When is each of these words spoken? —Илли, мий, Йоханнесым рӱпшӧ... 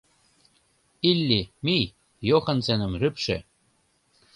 —Илли, 1.09 1.41
мий, 1.65 1.93
Йоханнесым 2.29 2.91
рӱпшӧ... 3.01 3.37